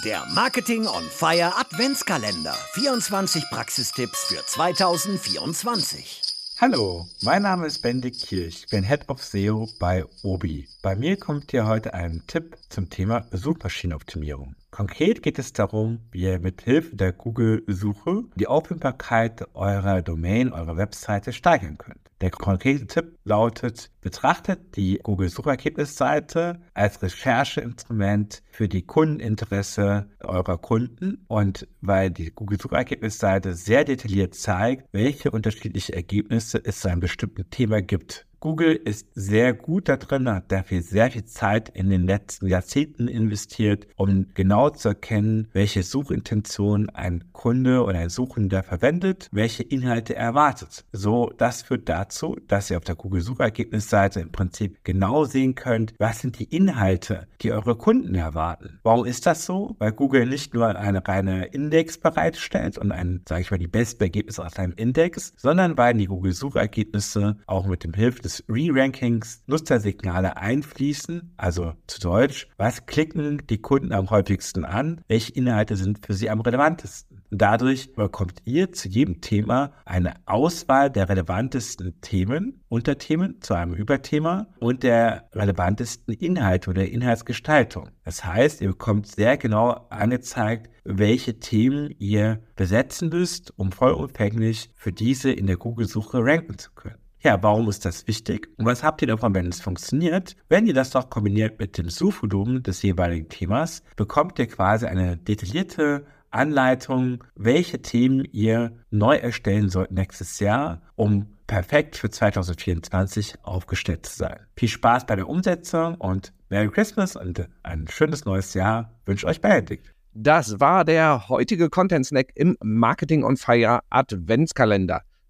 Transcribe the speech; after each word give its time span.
Der 0.00 0.24
Marketing 0.34 0.86
on 0.86 1.04
Fire 1.04 1.52
Adventskalender. 1.58 2.56
24 2.72 3.44
Praxistipps 3.50 4.24
für 4.24 4.44
2024. 4.44 6.22
Hallo, 6.60 7.06
mein 7.20 7.42
Name 7.42 7.66
ist 7.66 7.80
Bendik 7.82 8.18
Kirch, 8.18 8.62
ich 8.64 8.66
bin 8.68 8.84
Head 8.84 9.08
of 9.10 9.22
SEO 9.22 9.68
bei 9.78 10.04
Obi. 10.22 10.66
Bei 10.80 10.96
mir 10.96 11.18
kommt 11.18 11.50
hier 11.50 11.66
heute 11.66 11.92
ein 11.92 12.22
Tipp 12.26 12.56
zum 12.70 12.88
Thema 12.88 13.26
Suchmaschinenoptimierung. 13.32 14.56
Konkret 14.72 15.22
geht 15.22 15.38
es 15.38 15.52
darum, 15.52 16.00
wie 16.12 16.22
ihr 16.22 16.38
mit 16.40 16.62
Hilfe 16.62 16.96
der 16.96 17.12
Google-Suche 17.12 18.24
die 18.36 18.46
Auffindbarkeit 18.46 19.46
eurer 19.54 20.00
Domain, 20.00 20.50
eurer 20.50 20.78
Webseite 20.78 21.34
steigern 21.34 21.76
könnt. 21.76 22.00
Der 22.22 22.30
konkrete 22.30 22.86
Tipp 22.86 23.18
lautet, 23.22 23.90
betrachtet 24.00 24.74
die 24.76 24.98
Google-Suchergebnisseite 25.02 26.58
als 26.72 27.02
Rechercheinstrument 27.02 28.42
für 28.50 28.66
die 28.66 28.86
Kundeninteresse 28.86 30.08
eurer 30.20 30.56
Kunden 30.56 31.22
und 31.28 31.68
weil 31.82 32.10
die 32.10 32.30
Google-Suchergebnisseite 32.30 33.52
sehr 33.52 33.84
detailliert 33.84 34.34
zeigt, 34.34 34.88
welche 34.92 35.32
unterschiedliche 35.32 35.92
Ergebnisse 35.92 36.58
es 36.64 36.80
zu 36.80 36.88
einem 36.88 37.00
bestimmten 37.00 37.50
Thema 37.50 37.82
gibt. 37.82 38.26
Google 38.42 38.72
ist 38.72 39.06
sehr 39.14 39.52
gut 39.54 39.88
da 39.88 39.96
drin, 39.96 40.28
hat 40.28 40.50
dafür 40.50 40.82
sehr 40.82 41.12
viel 41.12 41.24
Zeit 41.26 41.68
in 41.68 41.90
den 41.90 42.08
letzten 42.08 42.48
Jahrzehnten 42.48 43.06
investiert, 43.06 43.86
um 43.94 44.26
genau 44.34 44.68
zu 44.70 44.88
erkennen, 44.88 45.46
welche 45.52 45.84
Suchintention 45.84 46.90
ein 46.90 47.22
Kunde 47.30 47.84
oder 47.84 48.00
ein 48.00 48.08
Suchender 48.08 48.64
verwendet, 48.64 49.28
welche 49.30 49.62
Inhalte 49.62 50.16
er 50.16 50.24
erwartet. 50.24 50.84
So, 50.90 51.32
das 51.38 51.62
führt 51.62 51.88
dazu, 51.88 52.36
dass 52.48 52.68
ihr 52.68 52.78
auf 52.78 52.82
der 52.82 52.96
Google 52.96 53.20
Suchergebnisseite 53.20 54.18
im 54.18 54.32
Prinzip 54.32 54.82
genau 54.82 55.24
sehen 55.24 55.54
könnt, 55.54 55.94
was 55.98 56.18
sind 56.18 56.40
die 56.40 56.52
Inhalte, 56.52 57.28
die 57.42 57.52
eure 57.52 57.76
Kunden 57.76 58.16
erwarten. 58.16 58.80
Warum 58.82 59.06
ist 59.06 59.24
das 59.24 59.46
so? 59.46 59.76
Weil 59.78 59.92
Google 59.92 60.26
nicht 60.26 60.52
nur 60.52 60.66
eine 60.66 61.06
reine 61.06 61.44
Index 61.44 61.96
bereitstellt 61.96 62.76
und 62.76 62.90
ein, 62.90 63.22
sage 63.28 63.42
ich 63.42 63.52
mal, 63.52 63.58
die 63.58 63.68
besten 63.68 64.02
Ergebnisse 64.02 64.44
aus 64.44 64.56
einem 64.56 64.72
Index, 64.72 65.32
sondern 65.36 65.78
weil 65.78 65.94
die 65.94 66.06
Google 66.06 66.32
Suchergebnisse 66.32 67.36
auch 67.46 67.66
mit 67.66 67.84
dem 67.84 67.94
Hilfe 67.94 68.20
des 68.20 68.31
des 68.32 68.44
Re-Rankings 68.48 69.42
Nutzersignale 69.46 70.36
einfließen, 70.36 71.34
also 71.36 71.74
zu 71.86 72.00
Deutsch, 72.00 72.48
was 72.56 72.86
klicken 72.86 73.42
die 73.48 73.58
Kunden 73.58 73.92
am 73.92 74.10
häufigsten 74.10 74.64
an, 74.64 75.00
welche 75.08 75.32
Inhalte 75.32 75.76
sind 75.76 76.04
für 76.04 76.14
sie 76.14 76.30
am 76.30 76.40
relevantesten. 76.40 77.22
Dadurch 77.30 77.92
bekommt 77.94 78.40
ihr 78.44 78.72
zu 78.72 78.88
jedem 78.88 79.20
Thema 79.20 79.72
eine 79.84 80.14
Auswahl 80.26 80.90
der 80.90 81.08
relevantesten 81.08 82.00
Themen, 82.00 82.60
Unterthemen 82.68 83.40
zu 83.40 83.54
einem 83.54 83.74
Überthema 83.74 84.48
und 84.60 84.82
der 84.82 85.28
relevantesten 85.34 86.14
Inhalte 86.14 86.70
oder 86.70 86.86
Inhaltsgestaltung. 86.86 87.90
Das 88.04 88.24
heißt, 88.24 88.60
ihr 88.60 88.68
bekommt 88.68 89.06
sehr 89.06 89.36
genau 89.36 89.86
angezeigt, 89.90 90.70
welche 90.84 91.38
Themen 91.38 91.94
ihr 91.98 92.42
besetzen 92.56 93.08
müsst, 93.08 93.52
um 93.56 93.72
vollumfänglich 93.72 94.70
für 94.74 94.92
diese 94.92 95.32
in 95.32 95.46
der 95.46 95.56
Google-Suche 95.56 96.18
ranken 96.18 96.58
zu 96.58 96.70
können. 96.72 97.01
Ja, 97.24 97.40
warum 97.40 97.68
ist 97.68 97.84
das 97.84 98.08
wichtig? 98.08 98.48
Und 98.58 98.66
was 98.66 98.82
habt 98.82 99.00
ihr 99.00 99.06
davon, 99.06 99.32
wenn 99.32 99.46
es 99.46 99.60
funktioniert? 99.60 100.34
Wenn 100.48 100.66
ihr 100.66 100.74
das 100.74 100.90
doch 100.90 101.08
kombiniert 101.08 101.60
mit 101.60 101.78
dem 101.78 101.88
Suchvolumen 101.88 102.64
des 102.64 102.82
jeweiligen 102.82 103.28
Themas, 103.28 103.84
bekommt 103.94 104.40
ihr 104.40 104.48
quasi 104.48 104.86
eine 104.86 105.18
detaillierte 105.18 106.04
Anleitung, 106.32 107.22
welche 107.36 107.80
Themen 107.80 108.24
ihr 108.32 108.72
neu 108.90 109.14
erstellen 109.14 109.68
sollt 109.68 109.92
nächstes 109.92 110.40
Jahr, 110.40 110.82
um 110.96 111.28
perfekt 111.46 111.94
für 111.94 112.10
2024 112.10 113.36
aufgestellt 113.44 114.04
zu 114.06 114.16
sein. 114.16 114.40
Viel 114.56 114.70
Spaß 114.70 115.06
bei 115.06 115.14
der 115.14 115.28
Umsetzung 115.28 115.94
und 115.96 116.32
Merry 116.48 116.70
Christmas 116.70 117.14
und 117.14 117.48
ein 117.62 117.86
schönes 117.88 118.24
neues 118.24 118.52
Jahr 118.54 118.98
wünsche 119.06 119.28
euch 119.28 119.40
Benedikt. 119.40 119.94
Das 120.12 120.58
war 120.58 120.84
der 120.84 121.28
heutige 121.28 121.70
Content 121.70 122.04
Snack 122.04 122.32
im 122.34 122.56
Marketing 122.62 123.22
on 123.22 123.36
Fire 123.36 123.80
Adventskalender. 123.90 125.02